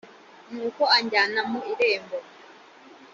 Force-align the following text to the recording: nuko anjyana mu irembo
nuko 0.53 0.81
anjyana 0.97 1.41
mu 1.51 1.59
irembo 1.71 2.17